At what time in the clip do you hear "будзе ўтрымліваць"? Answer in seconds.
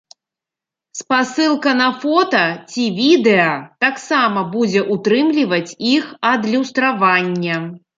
4.57-5.67